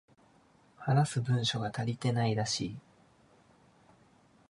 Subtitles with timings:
[0.77, 2.77] 話す文章が足りていないらしい